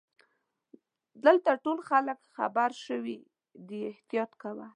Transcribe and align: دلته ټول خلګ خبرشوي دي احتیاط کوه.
دلته 1.25 1.51
ټول 1.63 1.77
خلګ 1.89 2.17
خبرشوي 2.35 3.19
دي 3.67 3.79
احتیاط 3.91 4.31
کوه. 4.41 4.67